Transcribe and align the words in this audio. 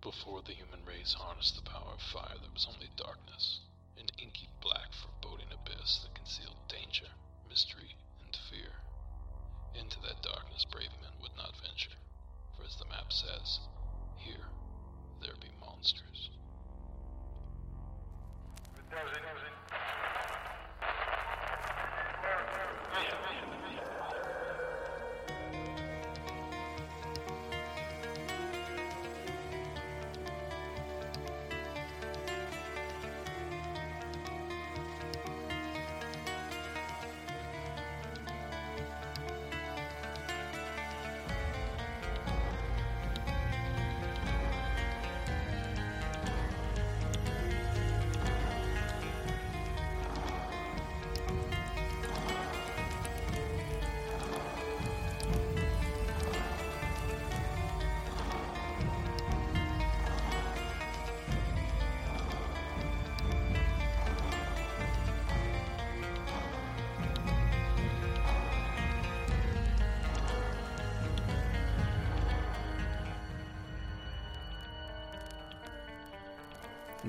Before 0.00 0.42
the 0.42 0.52
human 0.52 0.84
race 0.84 1.12
harnessed 1.12 1.56
the 1.56 1.68
power 1.68 1.92
of 1.92 2.00
fire, 2.00 2.38
there 2.40 2.54
was 2.54 2.68
only 2.70 2.88
darkness, 2.96 3.58
an 3.98 4.06
inky 4.16 4.48
black 4.60 4.92
foreboding 4.92 5.50
abyss 5.50 5.98
that 6.02 6.14
concealed 6.14 6.56
danger, 6.68 7.08
mystery, 7.48 7.96
and 8.24 8.36
fear. 8.48 8.70
Into 9.74 9.98
that 10.02 10.22
darkness 10.22 10.64
brave 10.70 10.94
men 11.02 11.10
would 11.20 11.36
not 11.36 11.60
venture, 11.60 11.98
for 12.56 12.62
as 12.62 12.76
the 12.76 12.86
map 12.86 13.12
says, 13.12 13.58
here 14.14 14.46
there 15.20 15.34
be 15.40 15.50
monsters. 15.60 16.30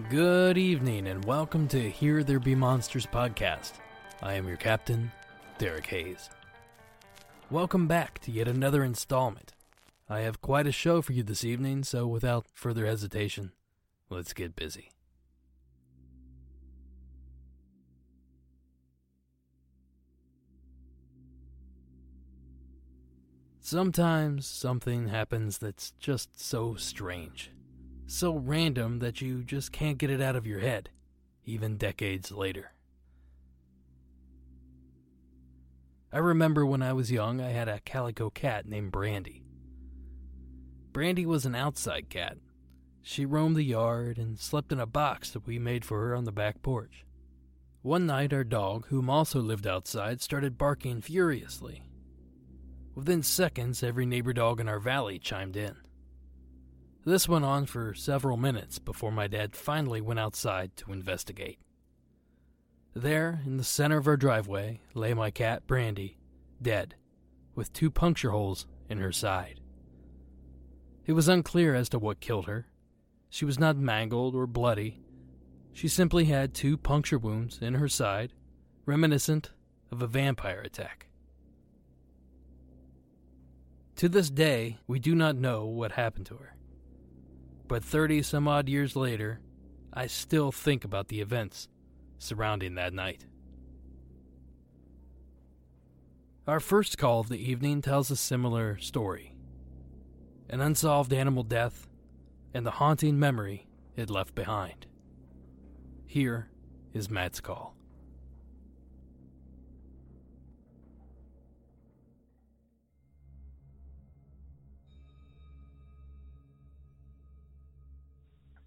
Good 0.07 0.57
evening, 0.57 1.07
and 1.07 1.25
welcome 1.25 1.67
to 1.69 1.89
Here 1.89 2.23
There 2.23 2.39
Be 2.39 2.55
Monsters 2.55 3.05
podcast. 3.05 3.73
I 4.21 4.33
am 4.33 4.47
your 4.47 4.57
captain, 4.57 5.11
Derek 5.57 5.87
Hayes. 5.87 6.29
Welcome 7.51 7.87
back 7.87 8.19
to 8.19 8.31
yet 8.31 8.47
another 8.47 8.83
installment. 8.83 9.53
I 10.07 10.19
have 10.21 10.41
quite 10.41 10.67
a 10.67 10.71
show 10.71 11.01
for 11.01 11.13
you 11.13 11.23
this 11.23 11.43
evening, 11.43 11.83
so 11.83 12.07
without 12.07 12.45
further 12.53 12.85
hesitation, 12.85 13.51
let's 14.09 14.33
get 14.33 14.55
busy. 14.55 14.91
Sometimes 23.59 24.47
something 24.47 25.09
happens 25.09 25.57
that's 25.57 25.91
just 25.99 26.39
so 26.39 26.75
strange 26.75 27.51
so 28.09 28.33
random 28.33 28.99
that 28.99 29.21
you 29.21 29.43
just 29.43 29.71
can't 29.71 29.99
get 29.99 30.09
it 30.09 30.19
out 30.19 30.35
of 30.35 30.47
your 30.47 30.59
head, 30.59 30.89
even 31.45 31.77
decades 31.77 32.31
later. 32.31 32.71
I 36.11 36.17
remember 36.17 36.65
when 36.65 36.81
I 36.81 36.93
was 36.93 37.11
young, 37.11 37.39
I 37.39 37.49
had 37.49 37.67
a 37.67 37.81
calico 37.81 38.31
cat 38.31 38.65
named 38.65 38.91
Brandy. 38.91 39.43
Brandy 40.91 41.27
was 41.27 41.45
an 41.45 41.53
outside 41.53 42.09
cat. 42.09 42.37
She 43.03 43.25
roamed 43.25 43.55
the 43.55 43.63
yard 43.63 44.17
and 44.17 44.39
slept 44.39 44.71
in 44.71 44.79
a 44.79 44.87
box 44.87 45.29
that 45.31 45.45
we 45.45 45.59
made 45.59 45.85
for 45.85 45.99
her 45.99 46.15
on 46.15 46.25
the 46.25 46.31
back 46.31 46.63
porch. 46.63 47.05
One 47.83 48.07
night, 48.07 48.33
our 48.33 48.43
dog, 48.43 48.87
whom 48.87 49.07
also 49.09 49.39
lived 49.39 49.67
outside, 49.67 50.19
started 50.19 50.57
barking 50.57 51.01
furiously. 51.01 51.83
Within 52.95 53.21
seconds, 53.21 53.83
every 53.83 54.07
neighbor 54.07 54.33
dog 54.33 54.59
in 54.59 54.67
our 54.67 54.79
valley 54.79 55.19
chimed 55.19 55.55
in. 55.55 55.75
This 57.09 57.27
went 57.27 57.43
on 57.43 57.65
for 57.65 57.95
several 57.95 58.37
minutes 58.37 58.77
before 58.77 59.11
my 59.11 59.25
dad 59.25 59.55
finally 59.55 59.99
went 59.99 60.19
outside 60.19 60.77
to 60.77 60.93
investigate. 60.93 61.57
There, 62.93 63.41
in 63.47 63.57
the 63.57 63.63
center 63.63 63.97
of 63.97 64.05
our 64.05 64.15
driveway, 64.15 64.81
lay 64.93 65.15
my 65.15 65.31
cat 65.31 65.65
Brandy, 65.65 66.19
dead, 66.61 66.93
with 67.55 67.73
two 67.73 67.89
puncture 67.89 68.29
holes 68.29 68.67
in 68.89 68.99
her 68.99 69.11
side. 69.11 69.59
It 71.07 71.13
was 71.13 71.27
unclear 71.27 71.73
as 71.73 71.89
to 71.89 71.97
what 71.97 72.19
killed 72.19 72.45
her. 72.45 72.67
She 73.31 73.43
was 73.43 73.57
not 73.57 73.75
mangled 73.75 74.35
or 74.35 74.45
bloody. 74.45 75.01
She 75.73 75.87
simply 75.87 76.25
had 76.25 76.53
two 76.53 76.77
puncture 76.77 77.17
wounds 77.17 77.57
in 77.59 77.73
her 77.73 77.89
side, 77.89 78.33
reminiscent 78.85 79.49
of 79.91 80.03
a 80.03 80.07
vampire 80.07 80.61
attack. 80.61 81.07
To 83.95 84.07
this 84.07 84.29
day, 84.29 84.77
we 84.85 84.99
do 84.99 85.15
not 85.15 85.35
know 85.35 85.65
what 85.65 85.93
happened 85.93 86.27
to 86.27 86.35
her. 86.35 86.53
But 87.69 87.83
30 87.83 88.23
some 88.23 88.47
odd 88.47 88.67
years 88.67 88.95
later, 88.95 89.41
I 89.93 90.07
still 90.07 90.51
think 90.51 90.83
about 90.83 91.07
the 91.07 91.21
events 91.21 91.67
surrounding 92.17 92.73
that 92.75 92.93
night. 92.93 93.27
Our 96.47 96.59
first 96.59 96.97
call 96.97 97.19
of 97.19 97.29
the 97.29 97.37
evening 97.37 97.83
tells 97.83 98.09
a 98.09 98.15
similar 98.15 98.79
story 98.79 99.35
an 100.49 100.61
unsolved 100.61 101.13
animal 101.13 101.43
death 101.43 101.87
and 102.55 102.65
the 102.65 102.71
haunting 102.71 103.19
memory 103.19 103.67
it 103.95 104.09
left 104.09 104.33
behind. 104.33 104.87
Here 106.07 106.49
is 106.91 107.07
Matt's 107.07 107.39
call. 107.39 107.75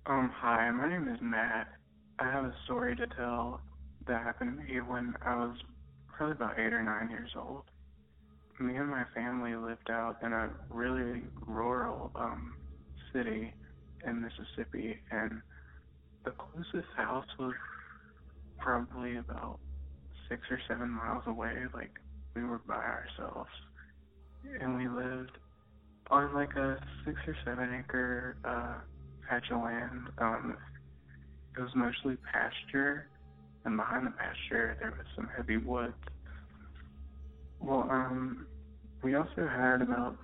Um, 0.05 0.33
hi, 0.35 0.69
my 0.73 0.89
name 0.89 1.07
is 1.07 1.21
Matt. 1.23 1.69
I 2.19 2.25
have 2.25 2.45
a 2.45 2.55
story 2.65 2.97
to 2.97 3.07
tell 3.17 3.61
that 4.09 4.25
happened 4.25 4.59
to 4.59 4.65
me 4.65 4.81
when 4.81 5.15
I 5.25 5.37
was 5.37 5.57
probably 6.09 6.35
about 6.35 6.59
eight 6.59 6.73
or 6.73 6.83
nine 6.83 7.09
years 7.09 7.31
old. 7.37 7.63
Me 8.59 8.75
and 8.75 8.91
my 8.91 9.05
family 9.15 9.55
lived 9.55 9.91
out 9.91 10.17
in 10.21 10.33
a 10.33 10.51
really 10.71 11.23
rural 11.47 12.11
um, 12.17 12.53
city 13.13 13.55
in 14.05 14.21
Mississippi, 14.21 14.99
and 15.13 15.41
the 16.25 16.33
closest 16.33 16.93
house 16.97 17.27
was 17.39 17.55
probably 18.59 19.19
about 19.19 19.61
six 20.29 20.43
or 20.51 20.59
seven 20.67 20.91
miles 20.91 21.23
away. 21.29 21.55
Like, 21.73 21.93
we 22.35 22.43
were 22.43 22.61
by 22.67 22.75
ourselves. 22.75 23.51
And 24.61 24.77
we 24.77 24.89
lived 24.89 25.39
on 26.11 26.35
like 26.35 26.57
a 26.57 26.81
six 27.07 27.21
or 27.29 27.37
seven 27.45 27.73
acre 27.79 28.37
uh, 28.45 28.81
patch 29.29 29.45
of 29.51 29.63
land. 29.63 30.09
Um, 30.19 30.57
it 31.57 31.61
was 31.61 31.71
mostly 31.75 32.17
pasture, 32.33 33.09
and 33.65 33.77
behind 33.77 34.07
the 34.07 34.11
pasture 34.11 34.77
there 34.81 34.91
was 34.91 35.07
some 35.15 35.29
heavy 35.37 35.59
woods. 35.59 35.95
Well, 37.61 37.87
um, 37.91 38.47
we 39.03 39.15
also 39.15 39.47
had 39.49 39.83
about 39.83 40.17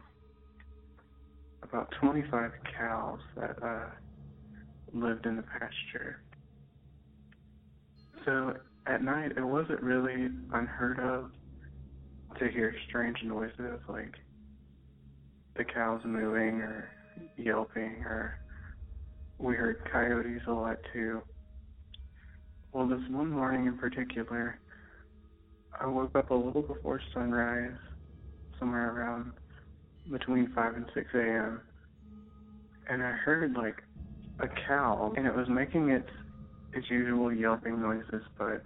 about 1.63 1.93
25 2.01 2.51
cows 2.77 3.19
that 3.37 3.63
uh, 3.63 3.87
lived 4.93 5.27
in 5.27 5.37
the 5.37 5.43
pasture. 5.43 6.23
So 8.25 8.55
at 8.87 9.03
night, 9.03 9.33
it 9.37 9.45
wasn't 9.45 9.83
really 9.83 10.29
unheard 10.53 10.99
of 10.99 11.31
to 12.39 12.49
hear 12.49 12.75
strange 12.89 13.19
noises 13.25 13.81
like 13.89 14.15
the 15.57 15.65
cows 15.65 16.01
moving 16.05 16.61
or 16.61 16.89
yelping 17.37 18.03
or 18.05 18.39
we 19.39 19.55
heard 19.55 19.79
coyotes 19.91 20.43
a 20.47 20.53
lot 20.53 20.79
too. 20.93 21.23
Well, 22.73 22.87
this 22.87 23.01
one 23.11 23.31
morning 23.31 23.67
in 23.67 23.79
particular, 23.79 24.59
I 25.81 25.87
woke 25.87 26.15
up 26.17 26.31
a 26.31 26.35
little 26.35 26.63
before 26.63 27.01
sunrise, 27.15 27.77
somewhere 28.59 28.95
around 28.95 29.33
between 30.11 30.53
5 30.55 30.75
and 30.75 30.87
6 30.95 31.07
a.m., 31.15 31.61
and 32.91 33.03
I 33.03 33.13
heard 33.13 33.55
like 33.55 33.83
a 34.41 34.49
cow, 34.67 35.13
and 35.17 35.27
it 35.27 35.35
was 35.35 35.49
making 35.49 35.91
its 35.91 36.09
its 36.75 36.87
usual 36.91 37.33
yelping 37.33 37.81
noises, 37.81 38.23
but 38.37 38.63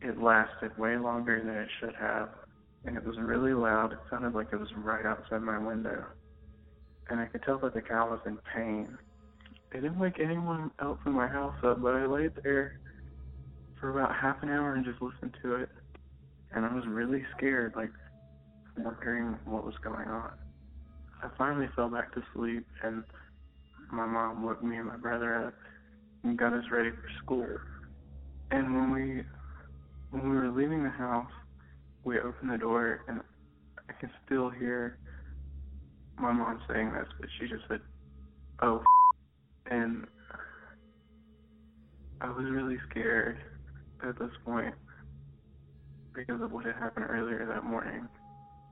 it 0.00 0.20
lasted 0.20 0.76
way 0.76 0.96
longer 0.96 1.38
than 1.38 1.54
it 1.54 1.68
should 1.80 1.94
have, 1.94 2.28
and 2.84 2.96
it 2.96 3.06
was 3.06 3.16
really 3.18 3.52
loud. 3.52 3.92
It 3.92 3.98
sounded 4.10 4.34
like 4.34 4.48
it 4.52 4.58
was 4.58 4.68
right 4.76 5.06
outside 5.06 5.42
my 5.42 5.58
window, 5.58 6.04
and 7.08 7.20
I 7.20 7.26
could 7.26 7.42
tell 7.42 7.58
that 7.60 7.74
the 7.74 7.80
cow 7.80 8.10
was 8.10 8.20
in 8.26 8.38
pain. 8.54 8.98
It 9.74 9.80
didn't 9.80 9.98
wake 9.98 10.20
anyone 10.20 10.70
else 10.80 11.00
in 11.04 11.12
my 11.12 11.26
house 11.26 11.56
up, 11.64 11.82
but 11.82 11.94
I 11.94 12.06
laid 12.06 12.30
there 12.44 12.78
for 13.80 13.90
about 13.90 14.14
half 14.14 14.36
an 14.42 14.48
hour 14.48 14.74
and 14.74 14.84
just 14.84 15.02
listened 15.02 15.34
to 15.42 15.56
it. 15.56 15.68
And 16.54 16.64
I 16.64 16.72
was 16.72 16.84
really 16.86 17.24
scared, 17.36 17.72
like 17.74 17.90
wondering 18.78 19.36
what 19.44 19.64
was 19.64 19.74
going 19.82 20.06
on. 20.06 20.30
I 21.24 21.28
finally 21.36 21.66
fell 21.74 21.88
back 21.88 22.14
to 22.14 22.22
sleep, 22.34 22.64
and 22.84 23.02
my 23.92 24.06
mom 24.06 24.44
woke 24.44 24.62
me 24.62 24.76
and 24.76 24.86
my 24.86 24.96
brother 24.96 25.46
up 25.46 25.54
and 26.22 26.38
got 26.38 26.52
us 26.52 26.64
ready 26.70 26.90
for 26.90 27.08
school. 27.24 27.46
And 28.52 28.76
when 28.76 28.92
we 28.92 29.22
when 30.10 30.30
we 30.30 30.36
were 30.36 30.50
leaving 30.50 30.84
the 30.84 30.90
house, 30.90 31.30
we 32.04 32.20
opened 32.20 32.52
the 32.52 32.58
door 32.58 33.00
and 33.08 33.20
I 33.88 33.92
can 33.94 34.10
still 34.24 34.50
hear 34.50 34.98
my 36.16 36.30
mom 36.30 36.60
saying 36.68 36.92
this, 36.92 37.08
but 37.18 37.28
she 37.38 37.48
just 37.48 37.64
said, 37.68 37.80
"Oh," 38.62 38.84
and 39.70 40.06
I 42.20 42.28
was 42.28 42.46
really 42.50 42.78
scared 42.90 43.38
at 44.06 44.18
this 44.18 44.30
point 44.44 44.74
because 46.14 46.40
of 46.40 46.52
what 46.52 46.64
had 46.64 46.76
happened 46.76 47.06
earlier 47.08 47.46
that 47.46 47.64
morning. 47.64 48.08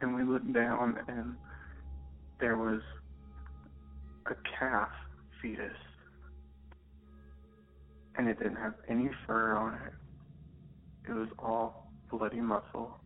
And 0.01 0.15
we 0.15 0.23
looked 0.25 0.53
down 0.53 0.99
and 1.09 1.35
there 2.41 2.57
was 2.57 2.81
a 4.27 4.35
calf 4.59 4.89
fetus. 5.41 5.73
And 8.17 8.29
it 8.29 8.39
didn't 8.39 8.57
have 8.57 8.75
any 8.89 9.11
fur 9.27 9.55
on 9.57 9.75
it. 9.75 11.11
It 11.11 11.15
was 11.15 11.29
all 11.39 11.91
bloody 12.11 12.41
muscle. 12.41 12.97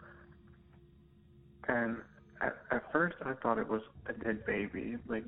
And 1.68 1.98
at, 2.42 2.56
at 2.70 2.92
first 2.92 3.16
I 3.24 3.34
thought 3.42 3.58
it 3.58 3.68
was 3.68 3.82
a 4.06 4.12
dead 4.12 4.44
baby. 4.46 4.96
Like, 5.08 5.24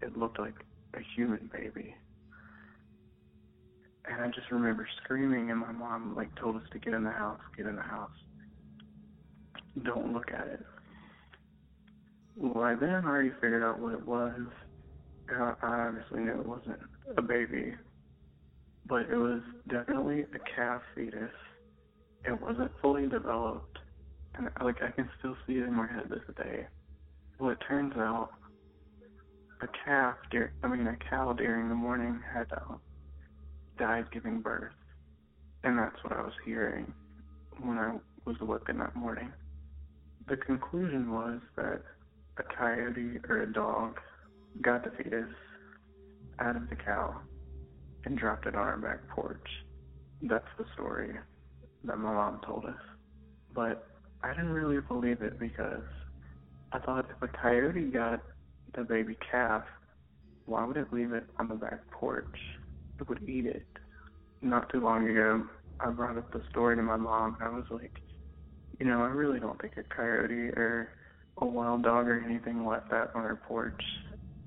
it 0.00 0.16
looked 0.16 0.38
like 0.38 0.54
a 0.94 1.00
human 1.16 1.50
baby. 1.52 1.94
And 4.04 4.20
I 4.20 4.28
just 4.28 4.50
remember 4.50 4.86
screaming 5.02 5.50
and 5.50 5.60
my 5.60 5.72
mom, 5.72 6.14
like, 6.16 6.34
told 6.36 6.56
us 6.56 6.62
to 6.72 6.78
get 6.78 6.92
in 6.92 7.04
the 7.04 7.10
house, 7.10 7.40
get 7.56 7.66
in 7.66 7.76
the 7.76 7.82
house. 7.82 8.10
Don't 9.84 10.12
look 10.12 10.30
at 10.32 10.46
it. 10.48 10.60
Well, 12.36 12.64
I 12.64 12.74
then 12.74 13.04
already 13.04 13.30
figured 13.40 13.62
out 13.62 13.78
what 13.78 13.94
it 13.94 14.06
was. 14.06 14.40
I 15.30 15.54
obviously 15.62 16.20
knew 16.20 16.40
it 16.40 16.46
wasn't 16.46 16.80
a 17.16 17.22
baby, 17.22 17.74
but 18.86 19.02
it 19.10 19.16
was 19.16 19.40
definitely 19.68 20.22
a 20.22 20.56
calf 20.56 20.82
fetus. 20.94 21.30
It 22.24 22.40
wasn't 22.40 22.70
fully 22.80 23.06
developed, 23.06 23.78
and 24.34 24.48
like 24.62 24.82
I 24.82 24.90
can 24.90 25.08
still 25.18 25.36
see 25.46 25.54
it 25.54 25.64
in 25.64 25.74
my 25.74 25.86
head 25.86 26.08
this 26.10 26.36
day. 26.36 26.66
Well, 27.38 27.50
it 27.50 27.58
turns 27.66 27.94
out 27.96 28.30
a 29.62 29.68
calf, 29.84 30.16
deer, 30.30 30.52
I 30.62 30.68
mean 30.68 30.86
a 30.86 30.96
cow 31.08 31.32
during 31.32 31.68
the 31.68 31.74
morning 31.74 32.20
had 32.34 32.46
uh, 32.52 32.74
died 33.78 34.06
giving 34.12 34.40
birth, 34.40 34.72
and 35.64 35.78
that's 35.78 36.02
what 36.02 36.12
I 36.12 36.22
was 36.22 36.32
hearing 36.44 36.92
when 37.60 37.78
I 37.78 37.96
was 38.24 38.36
awoken 38.40 38.78
that 38.78 38.94
morning. 38.96 39.32
The 40.28 40.36
conclusion 40.36 41.12
was 41.12 41.40
that 41.56 41.82
a 42.38 42.42
coyote 42.42 43.20
or 43.28 43.42
a 43.42 43.52
dog 43.52 43.98
got 44.60 44.84
the 44.84 44.90
fetus 44.90 45.28
out 46.38 46.56
of 46.56 46.68
the 46.68 46.76
cow 46.76 47.14
and 48.04 48.18
dropped 48.18 48.46
it 48.46 48.54
on 48.54 48.60
our 48.60 48.78
back 48.78 49.06
porch. 49.08 49.46
That's 50.22 50.44
the 50.58 50.64
story 50.74 51.14
that 51.84 51.98
my 51.98 52.12
mom 52.12 52.40
told 52.46 52.64
us. 52.64 52.80
But 53.54 53.86
I 54.22 54.30
didn't 54.30 54.52
really 54.52 54.80
believe 54.80 55.22
it 55.22 55.38
because 55.38 55.82
I 56.72 56.78
thought 56.78 57.06
if 57.10 57.22
a 57.22 57.28
coyote 57.28 57.90
got 57.90 58.22
the 58.74 58.84
baby 58.84 59.16
calf, 59.30 59.64
why 60.46 60.64
would 60.64 60.76
it 60.76 60.92
leave 60.92 61.12
it 61.12 61.24
on 61.38 61.48
the 61.48 61.54
back 61.54 61.90
porch? 61.90 62.38
Would 63.08 63.28
eat 63.28 63.46
it. 63.46 63.66
Not 64.40 64.70
too 64.70 64.80
long 64.80 65.08
ago, 65.08 65.44
I 65.80 65.90
brought 65.90 66.18
up 66.18 66.32
the 66.32 66.42
story 66.50 66.76
to 66.76 66.82
my 66.82 66.96
mom, 66.96 67.36
and 67.40 67.48
I 67.48 67.52
was 67.52 67.64
like, 67.70 67.92
you 68.78 68.86
know, 68.86 69.02
I 69.02 69.08
really 69.08 69.40
don't 69.40 69.60
think 69.60 69.74
a 69.76 69.82
coyote 69.94 70.50
or 70.50 70.90
a 71.38 71.46
wild 71.46 71.82
dog 71.82 72.08
or 72.08 72.20
anything 72.20 72.66
left 72.66 72.90
that 72.90 73.10
on 73.14 73.22
our 73.22 73.36
porch. 73.36 73.82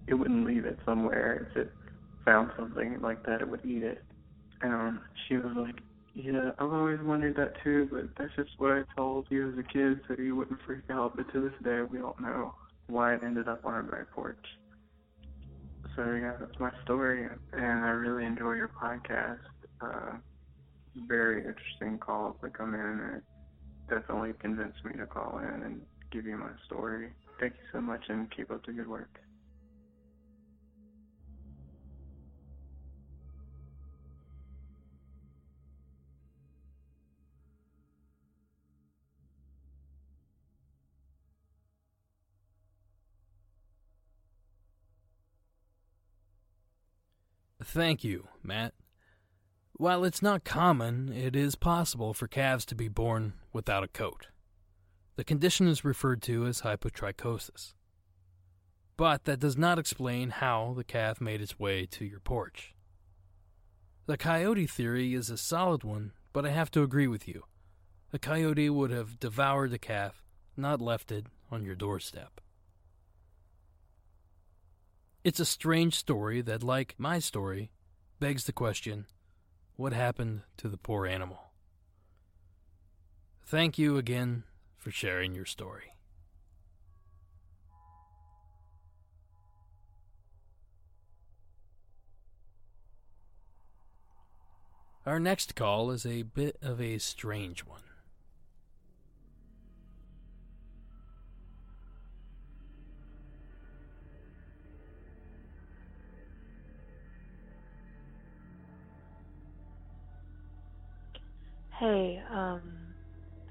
It 0.08 0.14
wouldn't 0.14 0.46
leave 0.46 0.66
it 0.66 0.80
somewhere. 0.86 1.48
If 1.52 1.58
it 1.58 1.72
found 2.24 2.52
something 2.58 3.00
like 3.02 3.26
that, 3.26 3.42
it 3.42 3.50
would 3.50 3.66
eat 3.66 3.84
it. 3.84 4.04
And 4.62 4.74
um, 4.74 5.02
she 5.28 5.36
was 5.36 5.54
like, 5.56 5.76
yeah, 6.14 6.52
I've 6.58 6.72
always 6.72 7.00
wondered 7.02 7.36
that 7.36 7.54
too, 7.64 7.90
but 7.92 8.06
that's 8.18 8.36
just 8.36 8.52
what 8.58 8.72
I 8.72 8.84
told 8.96 9.28
you 9.30 9.50
as 9.52 9.58
a 9.58 9.64
kid 9.64 10.00
so 10.08 10.16
you 10.22 10.36
wouldn't 10.36 10.60
freak 10.66 10.90
out. 10.90 11.18
But 11.18 11.32
to 11.34 11.42
this 11.42 11.64
day, 11.64 11.82
we 11.82 11.98
don't 11.98 12.20
know 12.22 12.54
why 12.88 13.16
it 13.16 13.22
ended 13.24 13.48
up 13.48 13.66
on 13.66 13.74
our 13.74 13.84
back 13.84 14.12
porch. 14.12 14.38
So 15.96 16.14
yeah, 16.14 16.34
that's 16.40 16.60
my 16.60 16.72
story, 16.84 17.28
and 17.54 17.86
I 17.86 17.90
really 17.90 18.26
enjoy 18.26 18.54
your 18.54 18.72
podcast. 18.82 19.40
Uh, 19.82 20.18
very 21.08 21.40
interesting 21.46 22.00
calls 22.00 22.36
that 22.42 22.58
come 22.58 22.74
in, 22.74 22.80
and 22.82 23.16
it 23.18 23.24
definitely 23.90 24.34
convinced 24.40 24.84
me 24.86 24.94
to 24.98 25.06
call 25.08 25.40
in 25.40 25.64
and 25.64 25.82
give 26.12 26.26
you 26.26 26.38
my 26.38 26.52
story. 26.66 27.10
Thank 27.40 27.54
you 27.54 27.66
so 27.72 27.82
much, 27.82 28.04
and 28.10 28.30
keep 28.36 28.52
up 28.52 28.66
the 28.66 28.74
good 28.74 28.88
work. 28.88 29.25
Thank 47.76 48.06
you, 48.06 48.30
Matt. 48.42 48.74
While 49.74 50.06
it's 50.06 50.22
not 50.22 50.46
common, 50.46 51.12
it 51.12 51.36
is 51.36 51.56
possible 51.56 52.14
for 52.14 52.26
calves 52.26 52.64
to 52.68 52.74
be 52.74 52.88
born 52.88 53.34
without 53.52 53.84
a 53.84 53.90
coat. 53.90 54.28
The 55.18 55.26
condition 55.26 55.68
is 55.68 55.84
referred 55.84 56.22
to 56.22 56.46
as 56.46 56.62
hypotrichosis. 56.62 57.74
But 58.96 59.26
that 59.26 59.42
does 59.42 59.58
not 59.58 59.78
explain 59.78 60.30
how 60.30 60.74
the 60.78 60.86
calf 60.86 61.20
made 61.20 61.42
its 61.42 61.60
way 61.60 61.86
to 61.88 62.06
your 62.06 62.22
porch. 62.22 62.74
The 64.06 64.16
coyote 64.16 64.68
theory 64.68 65.14
is 65.14 65.30
a 65.30 65.38
solid 65.38 65.84
one, 65.84 66.14
but 66.32 66.46
I 66.46 66.52
have 66.52 66.72
to 66.72 66.82
agree 66.82 67.08
with 67.08 67.28
you. 67.28 67.44
A 68.14 68.20
coyote 68.20 68.70
would 68.70 68.92
have 68.92 69.20
devoured 69.20 69.72
the 69.72 69.78
calf, 69.78 70.24
not 70.56 70.80
left 70.80 71.12
it 71.12 71.26
on 71.52 71.66
your 71.66 71.76
doorstep. 71.76 72.40
It's 75.26 75.40
a 75.40 75.46
strange 75.46 75.96
story 75.96 76.42
that, 76.44 76.62
like 76.62 76.94
my 77.00 77.18
story, 77.18 77.72
begs 78.20 78.44
the 78.44 78.54
question 78.54 79.08
what 79.76 79.92
happened 79.92 80.44
to 80.58 80.70
the 80.70 80.78
poor 80.78 81.08
animal? 81.08 81.52
Thank 83.44 83.80
you 83.80 83.98
again 83.98 84.44
for 84.78 84.92
sharing 84.92 85.34
your 85.34 85.48
story. 85.48 85.96
Our 95.08 95.20
next 95.20 95.56
call 95.56 95.90
is 95.90 96.06
a 96.06 96.22
bit 96.22 96.56
of 96.62 96.80
a 96.80 97.00
strange 97.00 97.66
one. 97.66 97.95
Hey, 111.80 112.22
um, 112.32 112.96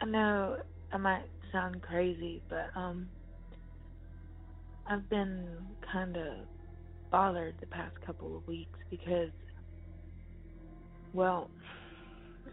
I 0.00 0.06
know 0.06 0.56
I 0.92 0.98
might 0.98 1.26
sound 1.52 1.82
crazy, 1.82 2.42
but 2.50 2.68
um, 2.76 3.10
I've 4.86 5.08
been 5.10 5.76
kind 5.92 6.16
of 6.16 6.48
bothered 7.12 7.56
the 7.60 7.66
past 7.68 7.94
couple 8.06 8.36
of 8.36 8.46
weeks 8.46 8.78
because, 8.90 9.30
well, 11.12 11.50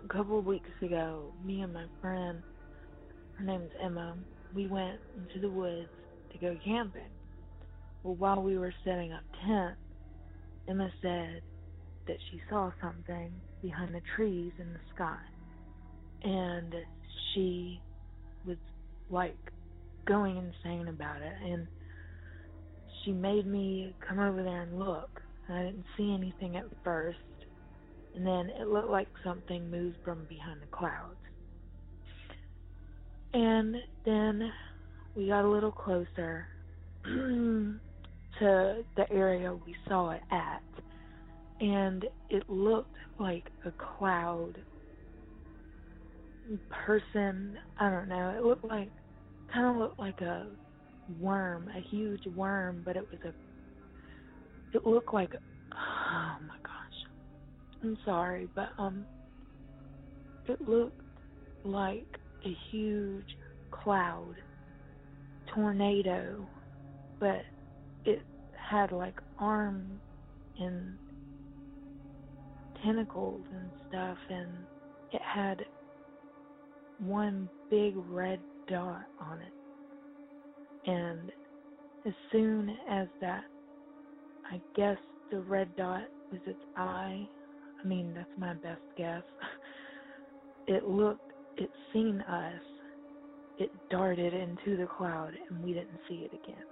a 0.04 0.08
couple 0.14 0.40
of 0.40 0.46
weeks 0.46 0.70
ago, 0.82 1.34
me 1.44 1.62
and 1.62 1.74
my 1.74 1.88
friend, 2.02 2.44
her 3.38 3.46
name's 3.46 3.72
Emma, 3.84 4.18
we 4.54 4.68
went 4.68 5.00
into 5.18 5.40
the 5.42 5.52
woods 5.52 5.92
to 6.34 6.40
go 6.40 6.58
camping. 6.66 7.12
Well, 8.04 8.16
while 8.16 8.44
we 8.44 8.58
were 8.58 8.74
setting 8.86 9.14
up 9.14 9.24
tent, 9.48 9.78
Emma 10.70 10.92
said 11.02 11.42
that 12.08 12.18
she 12.32 12.42
saw 12.50 12.72
something 12.82 13.42
behind 13.62 13.96
the 13.96 14.02
trees 14.16 14.54
in 14.60 14.74
the 14.74 14.82
sky 14.96 15.20
and 16.24 16.74
she 17.34 17.82
was 18.46 18.58
like 19.10 19.38
going 20.06 20.38
insane 20.38 20.88
about 20.88 21.22
it. 21.22 21.34
And 21.44 21.68
she 23.04 23.12
made 23.12 23.46
me 23.46 23.96
come 24.08 24.20
over 24.20 24.44
there 24.44 24.62
and 24.62 24.80
look. 24.80 25.22
And 25.48 25.58
I 25.58 25.64
didn't 25.64 25.86
see 25.98 26.14
anything 26.14 26.58
at 26.58 26.66
first. 26.84 27.18
And 28.16 28.26
then 28.26 28.50
it 28.60 28.68
looked 28.68 28.90
like 28.90 29.08
something 29.24 29.70
moved 29.70 29.98
from 30.04 30.26
behind 30.26 30.62
the 30.62 30.68
clouds. 30.68 31.16
And 33.34 33.76
then 34.06 34.52
we 35.16 35.28
got 35.28 35.46
a 35.46 35.50
little 35.50 35.72
closer 35.72 36.48
to 37.04 37.80
the 38.40 39.12
area 39.12 39.54
we 39.54 39.76
saw 39.88 40.12
it 40.12 40.22
at. 40.32 40.62
And 41.62 42.06
it 42.30 42.50
looked 42.50 42.96
like 43.20 43.50
a 43.66 43.72
cloud 43.72 44.58
person. 46.70 47.58
I 47.78 47.90
don't 47.90 48.08
know. 48.10 48.36
It 48.38 48.44
looked 48.44 48.64
like, 48.66 48.92
kind 49.54 49.68
of 49.68 49.78
looked 49.78 50.00
like 50.00 50.22
a 50.22 50.48
worm, 51.20 51.70
a 51.76 51.82
huge 51.90 52.22
worm, 52.36 52.82
but 52.86 52.96
it 52.98 53.04
was 53.12 53.20
a. 53.26 53.34
It 54.74 54.86
looked 54.86 55.14
like 55.14 55.32
Oh 55.74 56.38
my 56.48 56.56
gosh, 56.64 57.84
I'm 57.84 57.98
sorry, 58.06 58.50
but 58.56 58.70
um, 58.78 59.06
it 60.46 60.60
looked 60.62 61.02
like 61.64 62.08
a 62.46 62.56
huge 62.72 63.28
cloud 63.72 64.36
tornado, 65.54 66.50
but 67.20 67.42
it 68.06 68.26
had 68.70 68.92
like 68.92 69.16
arms 69.40 70.02
and 70.58 70.98
tentacles 72.84 73.46
and 73.52 73.72
stuff, 73.88 74.18
and 74.30 74.68
it 75.12 75.22
had 75.22 75.64
one 77.02 77.50
big 77.70 77.96
red 78.10 78.40
dot 78.68 79.06
on 79.20 79.40
it. 79.42 80.90
And 80.90 81.32
as 82.06 82.14
soon 82.32 82.70
as 82.90 83.08
that, 83.20 83.44
I 84.50 84.62
guess 84.76 84.98
the 85.32 85.40
red 85.40 85.76
dot 85.76 86.04
was 86.32 86.42
its 86.46 86.60
eye. 86.76 87.28
I 87.84 87.88
mean, 87.88 88.14
that's 88.14 88.30
my 88.38 88.54
best 88.56 88.82
guess. 88.98 89.24
it 90.68 90.86
looked, 90.86 91.32
it 91.58 91.70
seen 91.94 92.22
us. 92.22 92.62
It 93.58 93.72
darted 93.92 94.34
into 94.34 94.78
the 94.78 94.88
cloud, 94.88 95.34
and 95.50 95.64
we 95.64 95.74
didn't 95.74 96.00
see 96.08 96.28
it 96.32 96.34
again. 96.34 96.64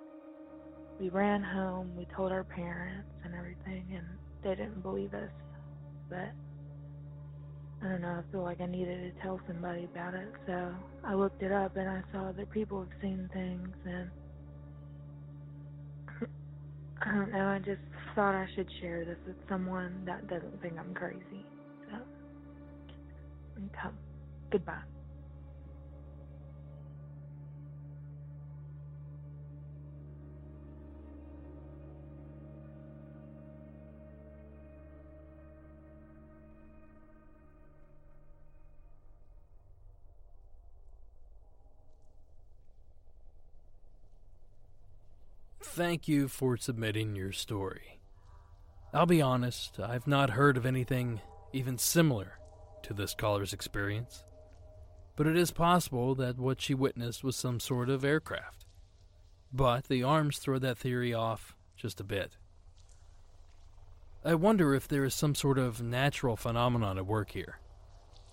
We 1.00 1.10
ran 1.10 1.44
home, 1.44 1.96
we 1.96 2.08
told 2.16 2.32
our 2.32 2.44
parents 2.44 3.08
and 3.24 3.34
everything, 3.36 3.86
and 3.96 4.06
they 4.44 4.62
didn't 4.62 4.82
believe 4.82 5.14
us. 5.14 5.30
But 6.10 6.32
I 7.82 7.88
don't 7.88 8.02
know, 8.02 8.22
I 8.28 8.32
feel 8.32 8.44
like 8.44 8.60
I 8.62 8.66
needed 8.66 9.14
to 9.16 9.22
tell 9.22 9.40
somebody 9.48 9.86
about 9.86 10.14
it, 10.14 10.28
so 10.46 10.74
I 11.06 11.14
looked 11.14 11.42
it 11.42 11.52
up 11.52 11.78
and 11.78 11.90
I 11.90 12.02
saw 12.12 12.32
that 12.34 12.52
people 12.52 12.80
have 12.82 12.90
seen 13.02 13.30
things, 13.34 13.70
and 13.86 14.10
I 17.02 17.12
don't 17.14 17.32
know, 17.32 17.48
I 17.48 17.60
just 17.60 17.82
thought 18.16 18.36
I 18.36 18.48
should 18.56 18.68
share 18.82 19.06
this 19.06 19.18
with 19.26 19.38
someone 19.48 20.04
that 20.06 20.28
doesn't 20.28 20.62
think 20.62 20.78
I'm 20.78 20.94
crazy. 20.94 21.46
So, 21.90 21.98
come. 23.82 23.98
Goodbye. 24.52 24.99
Thank 45.80 46.10
you 46.10 46.28
for 46.28 46.58
submitting 46.58 47.16
your 47.16 47.32
story. 47.32 48.02
I'll 48.94 49.06
be 49.06 49.22
honest, 49.22 49.80
I've 49.80 50.08
not 50.08 50.32
heard 50.32 50.58
of 50.58 50.66
anything 50.66 51.22
even 51.54 51.78
similar 51.78 52.34
to 52.84 52.94
this 52.94 53.16
caller's 53.16 53.54
experience, 53.54 54.26
but 55.16 55.26
it 55.26 55.38
is 55.38 55.52
possible 55.52 56.16
that 56.16 56.38
what 56.38 56.60
she 56.60 56.74
witnessed 56.74 57.24
was 57.24 57.38
some 57.38 57.62
sort 57.62 57.90
of 57.90 58.04
aircraft. 58.04 58.66
But 59.54 59.86
the 59.86 60.04
arms 60.04 60.40
throw 60.40 60.60
that 60.60 60.78
theory 60.78 61.14
off 61.14 61.56
just 61.78 62.02
a 62.02 62.04
bit. 62.04 62.36
I 64.26 64.36
wonder 64.36 64.76
if 64.76 64.86
there 64.86 65.06
is 65.06 65.14
some 65.14 65.34
sort 65.34 65.58
of 65.58 65.82
natural 65.82 66.36
phenomenon 66.36 66.98
at 66.98 67.06
work 67.06 67.32
here 67.32 67.62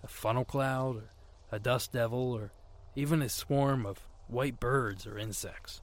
a 0.02 0.08
funnel 0.08 0.44
cloud, 0.44 0.96
or 0.96 1.10
a 1.52 1.60
dust 1.60 1.92
devil, 1.92 2.32
or 2.32 2.50
even 2.96 3.22
a 3.22 3.28
swarm 3.28 3.86
of 3.86 4.00
white 4.26 4.58
birds 4.58 5.06
or 5.06 5.16
insects. 5.16 5.80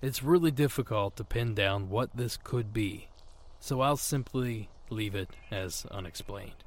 It's 0.00 0.22
really 0.22 0.52
difficult 0.52 1.16
to 1.16 1.24
pin 1.24 1.54
down 1.54 1.90
what 1.90 2.16
this 2.16 2.36
could 2.36 2.72
be, 2.72 3.08
so 3.58 3.80
I'll 3.80 3.96
simply 3.96 4.68
leave 4.90 5.16
it 5.16 5.30
as 5.50 5.86
unexplained. 5.90 6.64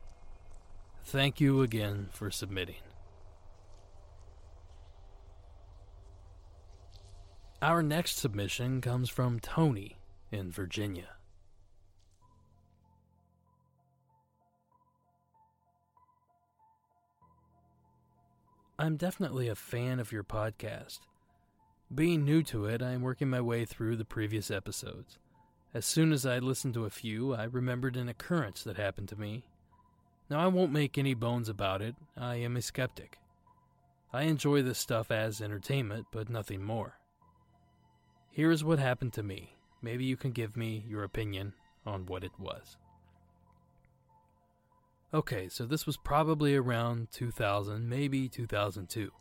Thank 1.05 1.39
you 1.39 1.61
again 1.61 2.09
for 2.11 2.29
submitting. 2.29 2.75
Our 7.61 7.81
next 7.81 8.17
submission 8.17 8.81
comes 8.81 9.09
from 9.09 9.39
Tony 9.39 9.97
in 10.31 10.51
Virginia. 10.51 11.09
I'm 18.77 18.97
definitely 18.97 19.47
a 19.47 19.55
fan 19.55 20.00
of 20.00 20.11
your 20.11 20.23
podcast. 20.23 21.00
Being 21.93 22.24
new 22.24 22.41
to 22.43 22.67
it, 22.67 22.81
I 22.81 22.91
am 22.91 23.01
working 23.01 23.29
my 23.29 23.41
way 23.41 23.65
through 23.65 23.98
the 23.98 24.05
previous 24.05 24.50
episodes. 24.50 25.19
As 25.74 25.86
soon 25.86 26.13
as 26.13 26.25
I 26.25 26.39
listened 26.39 26.74
to 26.75 26.86
a 26.86 26.89
few, 26.89 27.33
I 27.33 27.43
remembered 27.43 27.98
an 27.98 28.07
occurrence 28.07 28.63
that 28.63 28.77
happened 28.77 29.10
to 29.10 29.19
me. 29.19 29.43
Now, 30.29 30.39
I 30.39 30.48
won't 30.48 30.71
make 30.71 30.98
any 30.98 31.13
bones 31.13 31.50
about 31.50 31.81
it, 31.81 31.95
I 32.15 32.36
am 32.36 32.55
a 32.55 32.62
skeptic. 32.62 33.17
I 34.13 34.24
enjoy 34.24 34.62
this 34.62 34.79
stuff 34.79 35.12
as 35.12 35.41
entertainment, 35.41 36.07
but 36.13 36.29
nothing 36.29 36.63
more. 36.63 36.98
Here 38.29 38.51
is 38.51 38.63
what 38.63 38.79
happened 38.79 39.12
to 39.13 39.24
me. 39.24 39.57
Maybe 39.81 40.05
you 40.05 40.15
can 40.15 40.31
give 40.31 40.55
me 40.55 40.86
your 40.88 41.03
opinion 41.03 41.53
on 41.86 42.05
what 42.05 42.24
it 42.24 42.31
was. 42.39 42.77
Okay, 45.13 45.50
so 45.50 45.65
this 45.65 45.86
was 45.86 45.98
probably 45.98 46.55
around 46.55 47.10
2000, 47.12 47.89
maybe 47.89 48.29
2002, 48.29 49.12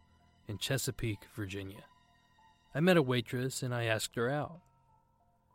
in 0.47 0.59
Chesapeake, 0.59 1.27
Virginia. 1.35 1.83
I 2.73 2.79
met 2.79 2.97
a 2.97 3.03
waitress 3.03 3.65
and 3.65 3.75
I 3.75 3.85
asked 3.85 4.15
her 4.15 4.31
out. 4.31 4.61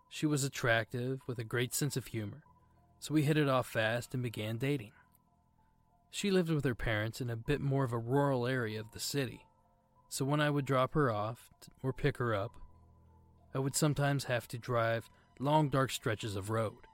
She 0.10 0.25
was 0.25 0.43
attractive 0.43 1.22
with 1.27 1.39
a 1.39 1.45
great 1.45 1.74
sense 1.74 1.95
of 1.95 2.07
humor, 2.07 2.43
so 3.00 3.13
we 3.13 3.24
hit 3.24 3.38
it 3.38 3.48
off 3.48 3.67
fast 3.67 4.13
and 4.13 4.22
began 4.22 4.57
dating. 4.57 4.91
She 6.12 6.29
lived 6.29 6.50
with 6.50 6.65
her 6.65 6.75
parents 6.75 7.22
in 7.22 7.29
a 7.29 7.38
bit 7.38 7.62
more 7.62 7.86
of 7.86 7.93
a 7.93 7.98
rural 7.98 8.45
area 8.45 8.81
of 8.81 8.91
the 8.91 9.00
city, 9.00 9.45
so 10.10 10.25
when 10.25 10.41
I 10.41 10.50
would 10.50 10.65
drop 10.65 10.93
her 10.93 11.10
off 11.10 11.53
or 11.81 11.93
pick 11.93 12.17
her 12.17 12.36
up, 12.36 12.51
I 13.53 13.60
would 13.60 13.75
sometimes 13.77 14.25
have 14.25 14.48
to 14.50 14.57
drive 14.57 15.10
long 15.39 15.69
dark 15.69 15.91
stretches 15.91 16.36
of 16.36 16.50
road. 16.50 16.88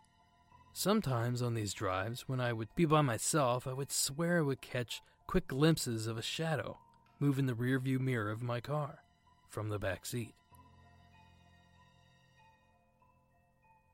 Sometimes 0.72 1.42
on 1.42 1.56
these 1.56 1.74
drives, 1.74 2.28
when 2.28 2.40
I 2.40 2.54
would 2.54 2.70
be 2.76 2.86
by 2.86 3.02
myself, 3.02 3.66
I 3.66 3.74
would 3.74 3.92
swear 3.92 4.38
I 4.38 4.42
would 4.42 4.62
catch 4.62 5.02
quick 5.26 5.48
glimpses 5.48 6.06
of 6.06 6.18
a 6.18 6.22
shadow 6.22 6.78
move 7.20 7.40
in 7.40 7.48
the 7.48 7.54
rearview 7.54 8.00
mirror 8.00 8.30
of 8.30 8.44
my 8.44 8.60
car 8.60 9.00
from 9.52 9.70
the 9.70 9.78
back 9.78 10.06
seat. 10.06 10.34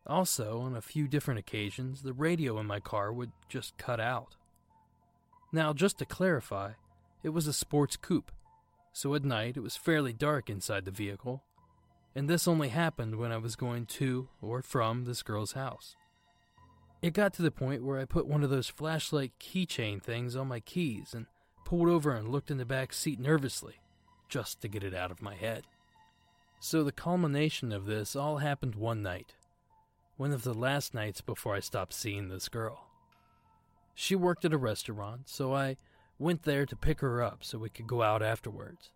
Also, 0.05 0.61
on 0.61 0.75
a 0.75 0.81
few 0.81 1.07
different 1.07 1.39
occasions, 1.39 2.01
the 2.01 2.13
radio 2.13 2.59
in 2.59 2.65
my 2.65 2.79
car 2.79 3.11
would 3.11 3.31
just 3.49 3.77
cut 3.77 3.99
out. 3.99 4.37
Now, 5.51 5.73
just 5.73 5.97
to 5.97 6.05
clarify, 6.05 6.73
it 7.23 7.29
was 7.29 7.47
a 7.47 7.53
sports 7.53 7.97
coupe, 7.97 8.31
so 8.93 9.15
at 9.15 9.25
night 9.25 9.57
it 9.57 9.61
was 9.61 9.75
fairly 9.75 10.13
dark 10.13 10.49
inside 10.49 10.85
the 10.85 10.91
vehicle, 10.91 11.43
and 12.15 12.29
this 12.29 12.47
only 12.47 12.69
happened 12.69 13.17
when 13.17 13.33
I 13.33 13.37
was 13.37 13.57
going 13.57 13.85
to 13.87 14.29
or 14.41 14.61
from 14.61 15.03
this 15.03 15.23
girl's 15.23 15.53
house. 15.53 15.95
It 17.01 17.13
got 17.13 17.33
to 17.33 17.41
the 17.41 17.51
point 17.51 17.83
where 17.83 17.99
I 17.99 18.05
put 18.05 18.27
one 18.27 18.43
of 18.43 18.49
those 18.49 18.69
flashlight 18.69 19.33
keychain 19.39 20.01
things 20.01 20.35
on 20.35 20.47
my 20.47 20.59
keys 20.61 21.13
and 21.13 21.25
pulled 21.65 21.89
over 21.89 22.11
and 22.11 22.29
looked 22.29 22.49
in 22.49 22.57
the 22.57 22.65
back 22.65 22.93
seat 22.93 23.19
nervously 23.19 23.75
just 24.29 24.61
to 24.61 24.67
get 24.67 24.83
it 24.83 24.93
out 24.93 25.11
of 25.11 25.21
my 25.21 25.35
head. 25.35 25.63
So 26.59 26.83
the 26.83 26.91
culmination 26.91 27.71
of 27.71 27.85
this 27.85 28.15
all 28.15 28.37
happened 28.37 28.75
one 28.75 29.03
night, 29.03 29.35
one 30.17 30.31
of 30.31 30.43
the 30.43 30.53
last 30.53 30.93
nights 30.93 31.21
before 31.21 31.55
I 31.55 31.59
stopped 31.59 31.93
seeing 31.93 32.29
this 32.29 32.49
girl. 32.49 32.87
She 33.93 34.15
worked 34.15 34.45
at 34.45 34.53
a 34.53 34.57
restaurant, 34.57 35.29
so 35.29 35.53
I 35.53 35.77
went 36.19 36.43
there 36.43 36.65
to 36.65 36.75
pick 36.75 37.01
her 37.01 37.21
up 37.21 37.43
so 37.43 37.57
we 37.57 37.69
could 37.69 37.87
go 37.87 38.01
out 38.01 38.23
afterwards. 38.23 38.91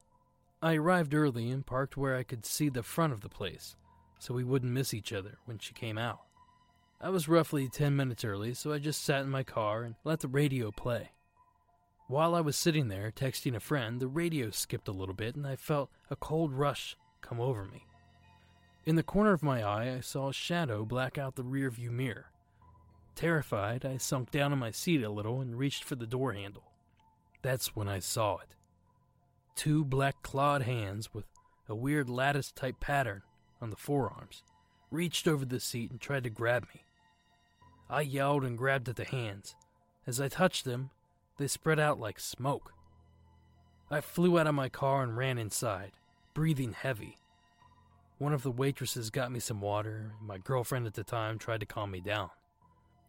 I 0.62 0.76
arrived 0.76 1.14
early 1.14 1.50
and 1.50 1.66
parked 1.66 1.98
where 1.98 2.16
I 2.16 2.24
could 2.24 2.46
see 2.46 2.70
the 2.70 2.84
front 2.84 3.14
of 3.14 3.22
the 3.22 3.30
place, 3.30 3.76
so 4.20 4.34
we 4.34 4.44
wouldn't 4.44 4.72
miss 4.72 4.94
each 4.94 5.12
other 5.12 5.38
when 5.46 5.58
she 5.58 5.74
came 5.74 5.98
out. 5.98 6.22
I 7.00 7.10
was 7.10 7.28
roughly 7.28 7.68
10 7.68 7.96
minutes 7.96 8.24
early, 8.24 8.54
so 8.54 8.72
I 8.72 8.78
just 8.78 9.04
sat 9.04 9.24
in 9.24 9.30
my 9.30 9.42
car 9.42 9.82
and 9.82 9.96
let 10.04 10.20
the 10.20 10.28
radio 10.28 10.70
play. 10.70 11.12
While 12.12 12.36
I 12.36 12.42
was 12.42 12.58
sitting 12.58 12.90
there 12.90 13.10
texting 13.10 13.56
a 13.56 13.62
friend, 13.62 14.02
the 14.02 14.08
radio 14.10 14.50
skipped 14.52 14.90
a 14.90 14.92
little 14.92 15.16
bit 15.16 15.38
and 15.38 15.48
I 15.48 15.56
felt 15.56 15.90
a 16.10 16.18
cold 16.18 16.52
rush 16.52 16.98
come 17.22 17.40
over 17.40 17.64
me. 17.64 17.86
In 18.86 18.98
the 18.98 19.02
corner 19.02 19.32
of 19.32 19.42
my 19.42 19.64
eye, 19.64 19.96
I 19.96 20.02
saw 20.02 20.28
a 20.28 20.34
shadow 20.34 20.84
black 20.84 21.18
out 21.18 21.36
the 21.36 21.46
rearview 21.46 21.90
mirror. 21.90 22.26
Terrified, 23.16 23.86
I 23.86 23.96
sunk 23.96 24.30
down 24.30 24.52
in 24.52 24.60
my 24.60 24.72
seat 24.72 25.04
a 25.04 25.10
little 25.10 25.40
and 25.40 25.58
reached 25.58 25.86
for 25.86 25.96
the 25.96 26.06
door 26.06 26.34
handle. 26.34 26.74
That's 27.44 27.78
when 27.78 27.88
I 27.88 28.00
saw 28.00 28.40
it. 28.40 28.56
Two 29.56 29.86
black 29.86 30.22
clawed 30.22 30.64
hands 30.64 31.14
with 31.14 31.24
a 31.70 31.76
weird 31.76 32.10
lattice 32.10 32.52
type 32.52 32.82
pattern 32.82 33.22
on 33.62 33.70
the 33.70 33.78
forearms 33.78 34.44
reached 34.92 35.30
over 35.30 35.46
the 35.46 35.62
seat 35.62 35.92
and 35.92 36.02
tried 36.02 36.26
to 36.26 36.30
grab 36.30 36.68
me. 36.76 36.84
I 37.90 38.02
yelled 38.02 38.44
and 38.44 38.58
grabbed 38.58 38.90
at 38.90 38.98
the 38.98 39.06
hands. 39.06 39.56
As 40.06 40.20
I 40.20 40.28
touched 40.28 40.66
them, 40.66 40.90
they 41.42 41.48
spread 41.48 41.80
out 41.80 42.00
like 42.00 42.20
smoke. 42.20 42.72
I 43.90 44.00
flew 44.00 44.38
out 44.38 44.46
of 44.46 44.54
my 44.54 44.70
car 44.70 45.02
and 45.02 45.18
ran 45.18 45.40
inside, 45.40 45.94
breathing 46.36 46.74
heavy. 46.74 47.18
One 48.20 48.32
of 48.32 48.44
the 48.44 48.52
waitresses 48.52 49.10
got 49.10 49.32
me 49.32 49.40
some 49.40 49.60
water, 49.60 50.14
and 50.20 50.28
my 50.28 50.38
girlfriend 50.38 50.86
at 50.86 50.94
the 50.94 51.04
time 51.04 51.40
tried 51.40 51.62
to 51.62 51.66
calm 51.66 51.90
me 51.90 52.00
down. 52.00 52.30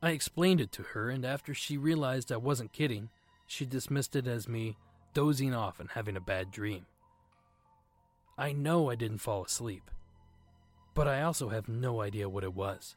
I 0.03 0.12
explained 0.12 0.62
it 0.62 0.73
to 0.73 0.83
her, 0.83 1.11
and 1.11 1.27
after 1.27 1.53
she 1.53 1.77
realized 1.77 2.33
I 2.33 2.39
wasn't 2.39 2.73
kidding, 2.73 3.11
she 3.47 3.67
dismissed 3.67 4.17
it 4.17 4.27
as 4.27 4.49
me 4.49 4.79
dozing 5.12 5.55
off 5.55 5.79
and 5.79 5.91
having 5.91 6.17
a 6.17 6.21
bad 6.21 6.51
dream. 6.51 6.87
I 8.39 8.53
know 8.53 8.89
I 8.89 8.95
didn't 8.95 9.19
fall 9.19 9.45
asleep, 9.45 9.91
but 10.95 11.07
I 11.07 11.21
also 11.21 11.51
have 11.51 11.69
no 11.69 12.01
idea 12.01 12.31
what 12.31 12.45
it 12.45 12.55
was. 12.55 12.97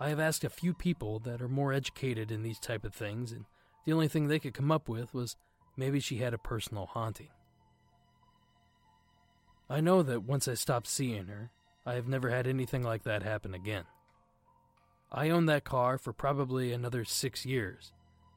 I 0.00 0.08
have 0.08 0.18
asked 0.18 0.44
a 0.44 0.48
few 0.48 0.72
people 0.72 1.18
that 1.20 1.42
are 1.42 1.48
more 1.48 1.74
educated 1.74 2.32
in 2.32 2.42
these 2.42 2.58
type 2.58 2.86
of 2.86 2.94
things, 2.94 3.32
and 3.32 3.44
the 3.84 3.92
only 3.92 4.08
thing 4.08 4.26
they 4.26 4.38
could 4.38 4.54
come 4.54 4.70
up 4.70 4.88
with 4.88 5.14
was 5.14 5.36
maybe 5.76 6.00
she 6.00 6.16
had 6.18 6.34
a 6.34 6.38
personal 6.38 6.86
haunting. 6.86 7.28
I 9.68 9.80
know 9.80 10.02
that 10.02 10.24
once 10.24 10.48
I 10.48 10.54
stopped 10.54 10.88
seeing 10.88 11.26
her, 11.26 11.50
I 11.86 11.94
have 11.94 12.08
never 12.08 12.30
had 12.30 12.46
anything 12.46 12.82
like 12.82 13.04
that 13.04 13.22
happen 13.22 13.54
again. 13.54 13.84
I 15.12 15.30
owned 15.30 15.48
that 15.48 15.64
car 15.64 15.98
for 15.98 16.12
probably 16.12 16.72
another 16.72 17.04
six 17.04 17.46
years, 17.46 17.92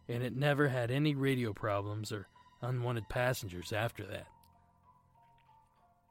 and 0.07 0.23
it 0.23 0.35
never 0.35 0.69
had 0.69 0.89
any 0.89 1.15
radio 1.15 1.53
problems 1.53 2.11
or 2.11 2.27
unwanted 2.61 3.09
passengers 3.09 3.73
after 3.73 4.05
that. 4.05 4.27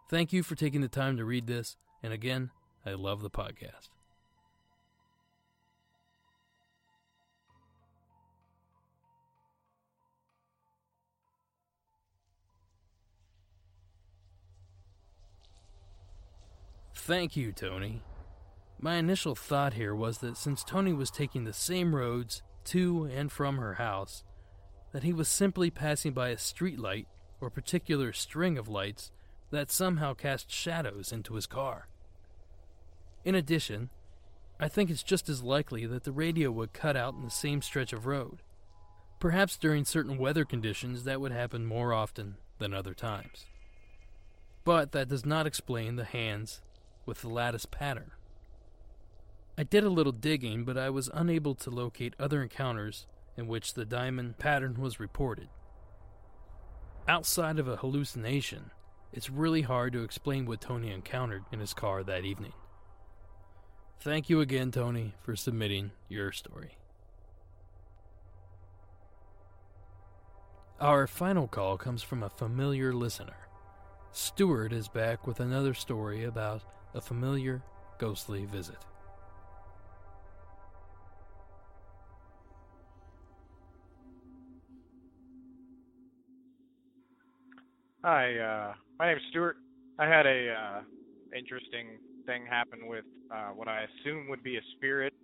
Thank 0.08 0.32
you 0.32 0.42
for 0.42 0.54
taking 0.54 0.82
the 0.82 0.88
time 0.88 1.16
to 1.16 1.24
read 1.24 1.46
this, 1.46 1.76
and 2.02 2.12
again, 2.12 2.50
I 2.84 2.92
love 2.92 3.22
the 3.22 3.30
podcast. 3.30 3.88
Thank 17.04 17.36
you, 17.36 17.50
Tony. 17.50 18.00
My 18.78 18.94
initial 18.94 19.34
thought 19.34 19.74
here 19.74 19.92
was 19.92 20.18
that 20.18 20.36
since 20.36 20.62
Tony 20.62 20.92
was 20.92 21.10
taking 21.10 21.42
the 21.42 21.52
same 21.52 21.96
roads 21.96 22.42
to 22.66 23.10
and 23.12 23.32
from 23.32 23.56
her 23.56 23.74
house, 23.74 24.22
that 24.92 25.02
he 25.02 25.12
was 25.12 25.28
simply 25.28 25.68
passing 25.68 26.12
by 26.12 26.28
a 26.28 26.38
street 26.38 26.78
light 26.78 27.08
or 27.40 27.50
particular 27.50 28.12
string 28.12 28.56
of 28.56 28.68
lights 28.68 29.10
that 29.50 29.68
somehow 29.72 30.14
cast 30.14 30.48
shadows 30.48 31.10
into 31.10 31.34
his 31.34 31.44
car. 31.44 31.88
In 33.24 33.34
addition, 33.34 33.90
I 34.60 34.68
think 34.68 34.88
it's 34.88 35.02
just 35.02 35.28
as 35.28 35.42
likely 35.42 35.86
that 35.86 36.04
the 36.04 36.12
radio 36.12 36.52
would 36.52 36.72
cut 36.72 36.96
out 36.96 37.14
in 37.14 37.24
the 37.24 37.32
same 37.32 37.62
stretch 37.62 37.92
of 37.92 38.06
road. 38.06 38.42
Perhaps 39.18 39.56
during 39.56 39.84
certain 39.84 40.18
weather 40.18 40.44
conditions 40.44 41.02
that 41.02 41.20
would 41.20 41.32
happen 41.32 41.66
more 41.66 41.92
often 41.92 42.36
than 42.60 42.72
other 42.72 42.94
times. 42.94 43.46
But 44.62 44.92
that 44.92 45.08
does 45.08 45.26
not 45.26 45.48
explain 45.48 45.96
the 45.96 46.04
hands 46.04 46.60
with 47.06 47.22
the 47.22 47.28
lattice 47.28 47.66
pattern. 47.66 48.12
I 49.58 49.64
did 49.64 49.84
a 49.84 49.90
little 49.90 50.12
digging, 50.12 50.64
but 50.64 50.78
I 50.78 50.90
was 50.90 51.10
unable 51.12 51.54
to 51.56 51.70
locate 51.70 52.14
other 52.18 52.42
encounters 52.42 53.06
in 53.36 53.46
which 53.46 53.74
the 53.74 53.84
diamond 53.84 54.38
pattern 54.38 54.80
was 54.80 55.00
reported. 55.00 55.48
Outside 57.06 57.58
of 57.58 57.68
a 57.68 57.76
hallucination, 57.76 58.70
it's 59.12 59.28
really 59.28 59.62
hard 59.62 59.92
to 59.92 60.02
explain 60.02 60.46
what 60.46 60.60
Tony 60.60 60.90
encountered 60.90 61.44
in 61.52 61.60
his 61.60 61.74
car 61.74 62.02
that 62.02 62.24
evening. 62.24 62.52
Thank 64.00 64.30
you 64.30 64.40
again, 64.40 64.70
Tony, 64.70 65.14
for 65.22 65.36
submitting 65.36 65.92
your 66.08 66.32
story. 66.32 66.76
Our 70.80 71.06
final 71.06 71.46
call 71.46 71.76
comes 71.76 72.02
from 72.02 72.22
a 72.22 72.30
familiar 72.30 72.92
listener. 72.92 73.36
Stuart 74.10 74.72
is 74.72 74.88
back 74.88 75.26
with 75.26 75.38
another 75.38 75.74
story 75.74 76.24
about 76.24 76.62
a 76.94 77.00
familiar 77.00 77.62
ghostly 77.98 78.44
visit. 78.44 78.78
Hi, 88.04 88.36
uh, 88.36 88.74
my 88.98 89.06
name's 89.06 89.22
Stuart. 89.30 89.58
I 89.98 90.06
had 90.06 90.26
a 90.26 90.52
uh, 90.52 90.80
interesting 91.38 91.98
thing 92.26 92.44
happen 92.44 92.88
with 92.88 93.04
uh, 93.30 93.50
what 93.50 93.68
I 93.68 93.84
assume 93.84 94.28
would 94.28 94.42
be 94.42 94.56
a 94.56 94.60
spirit. 94.76 95.14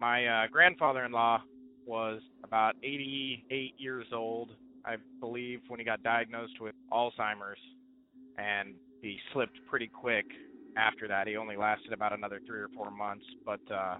My 0.00 0.26
uh, 0.26 0.46
grandfather-in-law 0.50 1.42
was 1.84 2.22
about 2.42 2.74
88 2.82 3.74
years 3.76 4.06
old, 4.14 4.50
I 4.84 4.96
believe, 5.20 5.60
when 5.68 5.78
he 5.78 5.84
got 5.84 6.02
diagnosed 6.02 6.60
with 6.60 6.74
Alzheimer's, 6.90 7.58
and 8.38 8.74
he 9.02 9.18
slipped 9.32 9.58
pretty 9.68 9.88
quick 9.88 10.24
after 10.76 11.08
that. 11.08 11.26
He 11.26 11.36
only 11.36 11.56
lasted 11.56 11.92
about 11.92 12.12
another 12.12 12.40
three 12.46 12.60
or 12.60 12.68
four 12.74 12.90
months, 12.90 13.24
but 13.44 13.60
uh, 13.72 13.96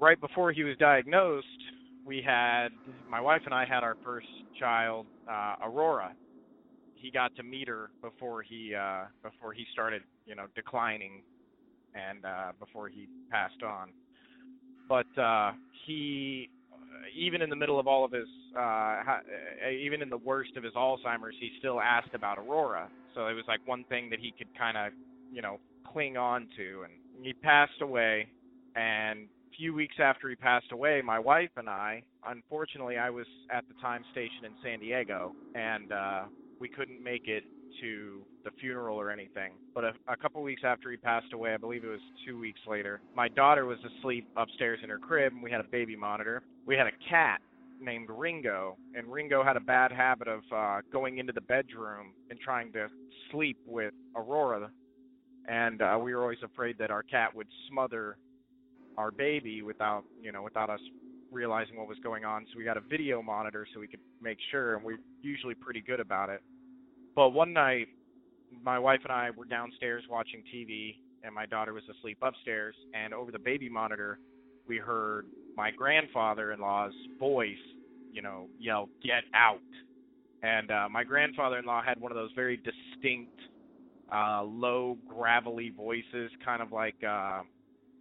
right 0.00 0.20
before 0.20 0.52
he 0.52 0.64
was 0.64 0.76
diagnosed, 0.78 1.46
we 2.04 2.22
had 2.24 2.68
my 3.08 3.20
wife 3.20 3.42
and 3.44 3.54
I 3.54 3.64
had 3.64 3.82
our 3.82 3.96
first 4.04 4.26
child, 4.58 5.06
uh, 5.30 5.56
Aurora. 5.62 6.12
He 6.94 7.10
got 7.10 7.34
to 7.36 7.42
meet 7.42 7.68
her 7.68 7.90
before 8.02 8.42
he 8.42 8.74
uh, 8.74 9.04
before 9.22 9.52
he 9.52 9.64
started, 9.72 10.02
you 10.26 10.34
know, 10.34 10.46
declining, 10.56 11.22
and 11.94 12.24
uh, 12.24 12.52
before 12.58 12.88
he 12.88 13.06
passed 13.30 13.62
on. 13.62 13.90
But 14.88 15.06
uh, 15.20 15.52
he, 15.86 16.48
even 17.16 17.40
in 17.42 17.50
the 17.50 17.56
middle 17.56 17.78
of 17.78 17.86
all 17.86 18.04
of 18.04 18.10
his, 18.10 18.26
uh, 18.56 19.04
ha- 19.04 19.20
even 19.70 20.02
in 20.02 20.08
the 20.08 20.16
worst 20.16 20.56
of 20.56 20.64
his 20.64 20.72
Alzheimer's, 20.72 21.36
he 21.38 21.50
still 21.58 21.80
asked 21.80 22.14
about 22.14 22.38
Aurora. 22.38 22.88
So 23.14 23.26
it 23.28 23.34
was 23.34 23.44
like 23.46 23.60
one 23.66 23.84
thing 23.84 24.10
that 24.10 24.18
he 24.18 24.32
could 24.36 24.48
kind 24.58 24.76
of 24.76 24.92
you 25.32 25.42
know, 25.42 25.58
cling 25.92 26.16
on 26.16 26.48
to. 26.56 26.84
And 26.84 27.24
he 27.24 27.32
passed 27.32 27.80
away. 27.80 28.28
And 28.76 29.28
a 29.52 29.56
few 29.56 29.74
weeks 29.74 29.96
after 29.98 30.28
he 30.28 30.36
passed 30.36 30.72
away, 30.72 31.02
my 31.04 31.18
wife 31.18 31.50
and 31.56 31.68
I, 31.68 32.02
unfortunately, 32.26 32.96
I 32.96 33.10
was 33.10 33.26
at 33.50 33.66
the 33.68 33.74
time 33.80 34.04
stationed 34.12 34.44
in 34.44 34.52
San 34.62 34.78
Diego, 34.78 35.32
and 35.54 35.92
uh, 35.92 36.22
we 36.60 36.68
couldn't 36.68 37.02
make 37.02 37.26
it 37.26 37.44
to 37.80 38.22
the 38.44 38.50
funeral 38.60 38.96
or 38.96 39.10
anything. 39.10 39.52
But 39.74 39.84
a, 39.84 39.92
a 40.08 40.16
couple 40.16 40.42
weeks 40.42 40.62
after 40.64 40.90
he 40.90 40.96
passed 40.96 41.32
away, 41.32 41.54
I 41.54 41.56
believe 41.56 41.84
it 41.84 41.88
was 41.88 42.00
two 42.26 42.38
weeks 42.38 42.60
later, 42.66 43.00
my 43.14 43.28
daughter 43.28 43.66
was 43.66 43.78
asleep 43.98 44.28
upstairs 44.36 44.80
in 44.82 44.90
her 44.90 44.98
crib, 44.98 45.32
and 45.32 45.42
we 45.42 45.50
had 45.50 45.60
a 45.60 45.68
baby 45.70 45.96
monitor. 45.96 46.42
We 46.66 46.76
had 46.76 46.86
a 46.86 47.10
cat 47.10 47.40
named 47.80 48.08
Ringo, 48.10 48.76
and 48.94 49.06
Ringo 49.06 49.44
had 49.44 49.56
a 49.56 49.60
bad 49.60 49.92
habit 49.92 50.28
of 50.28 50.40
uh, 50.54 50.80
going 50.92 51.18
into 51.18 51.32
the 51.32 51.40
bedroom 51.42 52.12
and 52.30 52.38
trying 52.40 52.72
to 52.72 52.88
sleep 53.30 53.58
with 53.66 53.94
Aurora, 54.16 54.70
and 55.48 55.80
uh, 55.82 55.98
we 56.00 56.14
were 56.14 56.22
always 56.22 56.42
afraid 56.44 56.76
that 56.78 56.90
our 56.90 57.02
cat 57.02 57.34
would 57.34 57.48
smother 57.68 58.18
our 58.96 59.10
baby 59.10 59.62
without 59.62 60.04
you 60.22 60.32
know 60.32 60.42
without 60.42 60.70
us 60.70 60.80
realizing 61.30 61.76
what 61.76 61.88
was 61.88 61.98
going 62.02 62.24
on. 62.24 62.46
So 62.52 62.58
we 62.58 62.64
got 62.64 62.76
a 62.76 62.80
video 62.80 63.22
monitor 63.22 63.66
so 63.72 63.80
we 63.80 63.88
could 63.88 64.00
make 64.22 64.38
sure, 64.50 64.76
and 64.76 64.84
we're 64.84 64.98
usually 65.22 65.54
pretty 65.54 65.80
good 65.80 66.00
about 66.00 66.30
it. 66.30 66.42
But 67.14 67.30
one 67.30 67.52
night, 67.52 67.88
my 68.64 68.78
wife 68.78 69.00
and 69.04 69.12
I 69.12 69.30
were 69.30 69.44
downstairs 69.44 70.04
watching 70.08 70.42
TV, 70.54 70.96
and 71.22 71.34
my 71.34 71.44
daughter 71.44 71.74
was 71.74 71.82
asleep 71.98 72.18
upstairs. 72.22 72.74
And 72.94 73.12
over 73.12 73.30
the 73.30 73.38
baby 73.38 73.68
monitor, 73.68 74.18
we 74.66 74.78
heard 74.78 75.26
my 75.56 75.70
grandfather-in-law's 75.70 76.94
voice, 77.18 77.56
you 78.12 78.22
know, 78.22 78.48
yell, 78.58 78.88
"Get 79.02 79.24
out!" 79.34 79.60
And 80.42 80.70
uh, 80.70 80.88
my 80.90 81.04
grandfather-in-law 81.04 81.82
had 81.82 82.00
one 82.00 82.12
of 82.12 82.16
those 82.16 82.30
very 82.34 82.56
distinct 82.56 83.38
uh, 84.12 84.42
low, 84.42 84.96
gravelly 85.06 85.70
voices, 85.70 86.30
kind 86.44 86.62
of 86.62 86.72
like 86.72 86.96
uh, 87.06 87.42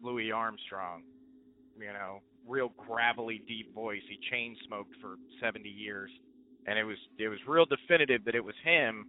Louis 0.02 0.32
Armstrong. 0.32 1.04
You 1.80 1.94
know, 1.94 2.22
real 2.48 2.72
gravelly, 2.78 3.42
deep 3.48 3.74
voice. 3.76 4.02
He 4.10 4.18
chain 4.32 4.56
smoked 4.66 4.96
for 5.02 5.16
70 5.42 5.70
years, 5.70 6.10
and 6.66 6.80
it 6.80 6.84
was 6.84 6.98
it 7.20 7.28
was 7.28 7.40
real 7.48 7.66
definitive 7.66 8.24
that 8.26 8.36
it 8.36 8.44
was 8.44 8.56
him. 8.64 9.06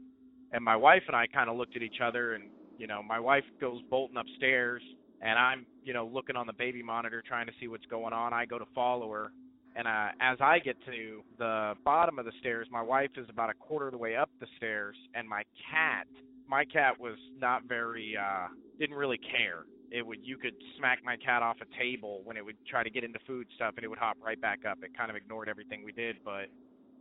And 0.53 0.65
my 0.65 0.77
wife 0.77 1.03
and 1.07 1.17
I 1.17 1.27
kind 1.27 1.49
of 1.51 1.57
looked 1.57 1.77
at 1.77 1.83
each 1.83 2.01
other, 2.03 2.35
and 2.35 2.45
you 2.79 2.87
know, 2.87 3.03
my 3.03 3.21
wife 3.21 3.45
goes 3.61 3.81
bolting 3.91 4.17
upstairs, 4.17 4.83
and 5.23 5.39
I'm 5.39 5.67
you 5.85 5.93
know 5.93 6.07
looking 6.07 6.37
on 6.37 6.47
the 6.47 6.53
baby 6.53 6.83
monitor 6.83 7.23
trying 7.27 7.47
to 7.47 7.53
see 7.61 7.69
what's 7.69 7.87
going 7.87 8.13
on. 8.13 8.33
I 8.33 8.45
go 8.45 8.59
to 8.59 8.67
follow 8.75 9.11
her, 9.13 9.33
and 9.77 9.87
uh, 9.87 10.09
as 10.21 10.39
I 10.41 10.59
get 10.59 10.77
to 10.87 11.23
the 11.39 11.75
bottom 11.85 12.19
of 12.19 12.25
the 12.25 12.33
stairs, 12.41 12.67
my 12.71 12.83
wife 12.83 13.11
is 13.17 13.27
about 13.31 13.51
a 13.51 13.55
quarter 13.55 13.87
of 13.87 13.93
the 13.93 13.99
way 13.99 14.17
up 14.17 14.31
the 14.41 14.47
stairs, 14.57 14.97
and 15.15 15.29
my 15.29 15.43
cat 15.71 16.07
my 16.49 16.65
cat 16.65 16.99
was 16.99 17.17
not 17.39 17.65
very 17.65 18.17
uh 18.17 18.49
didn't 18.79 18.97
really 18.97 19.19
care. 19.19 19.65
It 19.91 20.07
would 20.07 20.19
you 20.23 20.37
could 20.37 20.55
smack 20.77 20.99
my 21.05 21.17
cat 21.17 21.43
off 21.43 21.57
a 21.61 21.79
table 21.79 22.23
when 22.25 22.37
it 22.37 22.45
would 22.45 22.57
try 22.69 22.83
to 22.83 22.91
get 22.91 23.05
into 23.05 23.19
food 23.27 23.47
stuff 23.55 23.75
and 23.77 23.85
it 23.85 23.89
would 23.89 23.99
hop 23.99 24.17
right 24.25 24.41
back 24.41 24.61
up. 24.69 24.79
It 24.83 24.97
kind 24.97 25.11
of 25.11 25.17
ignored 25.17 25.49
everything 25.49 25.83
we 25.85 25.93
did, 25.93 26.17
but 26.25 26.47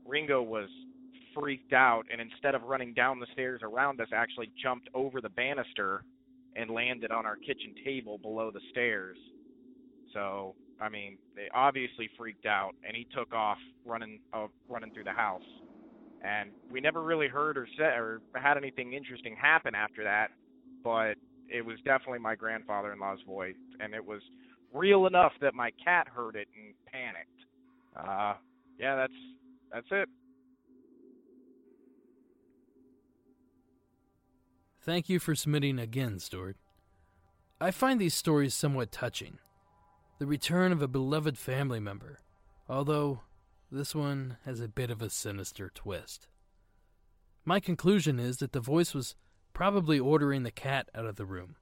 Ringo 0.05 0.41
was 0.41 0.69
freaked 1.33 1.73
out 1.73 2.03
and 2.11 2.19
instead 2.19 2.55
of 2.55 2.63
running 2.63 2.93
down 2.93 3.19
the 3.19 3.27
stairs 3.33 3.61
around 3.63 4.01
us 4.01 4.07
actually 4.13 4.51
jumped 4.61 4.89
over 4.93 5.21
the 5.21 5.29
banister 5.29 6.03
and 6.55 6.69
landed 6.69 7.11
on 7.11 7.25
our 7.25 7.35
kitchen 7.35 7.75
table 7.85 8.17
below 8.17 8.51
the 8.51 8.61
stairs. 8.71 9.17
So, 10.13 10.55
I 10.81 10.89
mean, 10.89 11.17
they 11.35 11.47
obviously 11.53 12.09
freaked 12.17 12.45
out 12.45 12.71
and 12.85 12.95
he 12.95 13.05
took 13.15 13.33
off 13.33 13.57
running 13.85 14.19
uh, 14.33 14.47
running 14.67 14.91
through 14.91 15.03
the 15.03 15.11
house 15.11 15.43
and 16.23 16.49
we 16.71 16.81
never 16.81 17.01
really 17.01 17.27
heard 17.27 17.57
or 17.57 17.67
said 17.77 17.97
or 17.97 18.21
had 18.35 18.57
anything 18.57 18.93
interesting 18.93 19.35
happen 19.35 19.75
after 19.75 20.03
that 20.03 20.29
but 20.83 21.15
it 21.49 21.65
was 21.65 21.77
definitely 21.85 22.19
my 22.19 22.35
grandfather-in-law's 22.35 23.21
voice 23.27 23.55
and 23.79 23.93
it 23.93 24.05
was 24.05 24.21
real 24.73 25.07
enough 25.07 25.33
that 25.41 25.53
my 25.53 25.71
cat 25.83 26.07
heard 26.07 26.35
it 26.35 26.47
and 26.55 26.73
panicked. 26.91 27.29
Uh, 27.95 28.33
yeah, 28.79 28.95
that's 28.95 29.13
that's 29.71 29.87
it. 29.91 30.09
Thank 34.81 35.09
you 35.09 35.19
for 35.19 35.35
submitting 35.35 35.79
again, 35.79 36.19
Stuart. 36.19 36.55
I 37.59 37.71
find 37.71 37.99
these 37.99 38.13
stories 38.13 38.53
somewhat 38.53 38.91
touching. 38.91 39.39
The 40.19 40.27
return 40.27 40.71
of 40.71 40.81
a 40.81 40.87
beloved 40.87 41.37
family 41.37 41.79
member, 41.79 42.19
although 42.69 43.21
this 43.71 43.93
one 43.93 44.37
has 44.45 44.61
a 44.61 44.67
bit 44.67 44.89
of 44.89 45.01
a 45.01 45.09
sinister 45.09 45.69
twist. 45.73 46.27
My 47.43 47.59
conclusion 47.59 48.19
is 48.19 48.37
that 48.37 48.51
the 48.51 48.59
voice 48.59 48.93
was 48.93 49.15
probably 49.53 49.99
ordering 49.99 50.43
the 50.43 50.51
cat 50.51 50.89
out 50.93 51.05
of 51.05 51.15
the 51.15 51.25
room. 51.25 51.55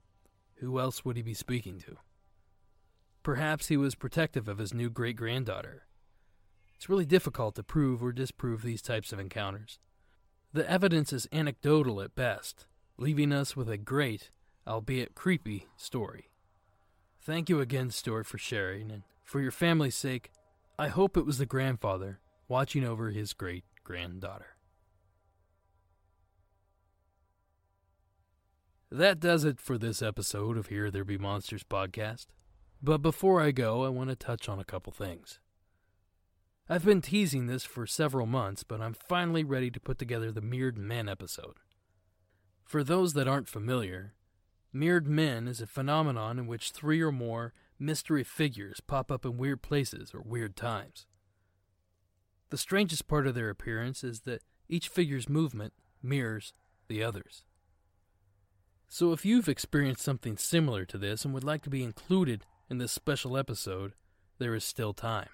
Who 0.56 0.78
else 0.78 1.04
would 1.04 1.16
he 1.16 1.22
be 1.22 1.34
speaking 1.34 1.80
to? 1.80 1.96
Perhaps 3.22 3.68
he 3.68 3.76
was 3.76 3.94
protective 3.94 4.48
of 4.48 4.58
his 4.58 4.72
new 4.72 4.88
great 4.88 5.16
granddaughter. 5.16 5.86
It's 6.76 6.88
really 6.88 7.06
difficult 7.06 7.54
to 7.56 7.62
prove 7.62 8.02
or 8.02 8.12
disprove 8.12 8.62
these 8.62 8.82
types 8.82 9.12
of 9.12 9.18
encounters. 9.18 9.78
The 10.52 10.68
evidence 10.70 11.12
is 11.12 11.28
anecdotal 11.32 12.00
at 12.00 12.14
best, 12.14 12.66
leaving 12.96 13.32
us 13.32 13.56
with 13.56 13.68
a 13.68 13.76
great, 13.76 14.30
albeit 14.66 15.14
creepy, 15.14 15.66
story. 15.76 16.30
Thank 17.20 17.48
you 17.48 17.60
again, 17.60 17.90
Stuart, 17.90 18.26
for 18.26 18.38
sharing, 18.38 18.92
and 18.92 19.02
for 19.24 19.40
your 19.40 19.50
family's 19.50 19.96
sake, 19.96 20.30
I 20.78 20.88
hope 20.88 21.16
it 21.16 21.24
was 21.24 21.38
the 21.38 21.46
grandfather 21.46 22.20
watching 22.48 22.84
over 22.84 23.10
his 23.10 23.32
great 23.32 23.64
granddaughter. 23.82 24.56
That 28.90 29.18
does 29.18 29.44
it 29.44 29.58
for 29.58 29.78
this 29.78 30.02
episode 30.02 30.58
of 30.58 30.66
Here 30.66 30.90
There 30.90 31.04
Be 31.04 31.16
Monsters 31.16 31.64
podcast. 31.64 32.26
But 32.82 32.98
before 32.98 33.40
I 33.40 33.52
go, 33.52 33.84
I 33.84 33.88
want 33.88 34.10
to 34.10 34.16
touch 34.16 34.50
on 34.50 34.60
a 34.60 34.64
couple 34.64 34.92
things. 34.92 35.40
I've 36.68 36.84
been 36.84 37.00
teasing 37.00 37.46
this 37.46 37.64
for 37.64 37.86
several 37.86 38.26
months, 38.26 38.62
but 38.62 38.82
I'm 38.82 38.94
finally 38.94 39.44
ready 39.44 39.70
to 39.70 39.80
put 39.80 39.98
together 39.98 40.30
the 40.30 40.42
Mirrored 40.42 40.76
Men 40.76 41.08
episode. 41.08 41.56
For 42.64 42.84
those 42.84 43.14
that 43.14 43.28
aren't 43.28 43.48
familiar, 43.48 44.14
Mirrored 44.74 45.06
Men 45.06 45.48
is 45.48 45.62
a 45.62 45.66
phenomenon 45.66 46.38
in 46.38 46.46
which 46.46 46.70
three 46.70 47.00
or 47.00 47.12
more 47.12 47.54
mystery 47.78 48.24
figures 48.24 48.80
pop 48.80 49.10
up 49.10 49.24
in 49.24 49.36
weird 49.36 49.62
places 49.62 50.14
or 50.14 50.22
weird 50.22 50.56
times. 50.56 51.06
The 52.50 52.58
strangest 52.58 53.08
part 53.08 53.26
of 53.26 53.34
their 53.34 53.50
appearance 53.50 54.04
is 54.04 54.20
that 54.20 54.42
each 54.68 54.88
figure's 54.88 55.28
movement 55.28 55.72
mirrors 56.02 56.52
the 56.88 57.02
others. 57.02 57.44
So 58.88 59.12
if 59.12 59.24
you've 59.24 59.48
experienced 59.48 60.02
something 60.02 60.36
similar 60.36 60.84
to 60.86 60.98
this 60.98 61.24
and 61.24 61.34
would 61.34 61.44
like 61.44 61.62
to 61.62 61.70
be 61.70 61.82
included 61.82 62.46
in 62.70 62.78
this 62.78 62.92
special 62.92 63.36
episode, 63.36 63.94
there 64.38 64.54
is 64.54 64.64
still 64.64 64.92
time. 64.92 65.28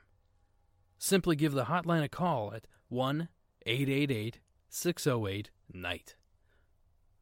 Simply 0.98 1.36
give 1.36 1.52
the 1.52 1.64
hotline 1.64 2.02
a 2.02 2.08
call 2.08 2.52
at 2.54 2.66
1 2.88 3.28
888 3.66 4.38
608 4.68 5.50
NIGHT. 5.74 6.14